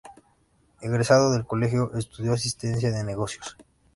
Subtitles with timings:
[0.81, 3.55] Egresada del colegio estudió Asistencia de Negocios.